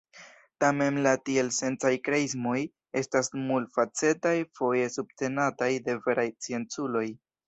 Tamen 0.63 0.95
la 1.07 1.11
tielsencaj 1.27 1.91
kreismoj 2.07 2.55
estas 3.01 3.29
multfacetaj, 3.49 4.33
foje 4.61 4.87
subtenataj 4.95 5.69
de 5.89 5.95
veraj 6.07 6.27
scienculoj. 6.33 7.05